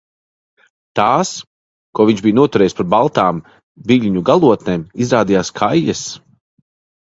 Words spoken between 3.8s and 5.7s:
viļņu galotnēm, izrādījās